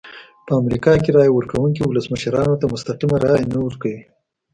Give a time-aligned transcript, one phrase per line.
[0.45, 3.99] په امریکا کې رایه ورکوونکي ولسمشرانو ته مستقیمه رایه نه ورکوي.